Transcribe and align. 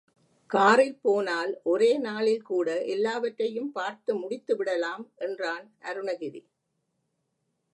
காரில் 0.49 0.95
போனால் 1.01 1.51
ஒரே 1.63 1.89
நாளில் 1.97 2.41
கூட 2.41 2.67
எல்லாவற்றையும் 2.85 3.71
பார்த்து 3.71 4.13
முடித்து 4.15 4.55
விடலாம், 4.55 5.05
என்றான் 5.17 5.65
அருணகிரி. 5.81 6.41